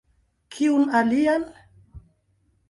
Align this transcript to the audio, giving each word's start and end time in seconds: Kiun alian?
Kiun 0.53 0.85
alian? 0.99 1.43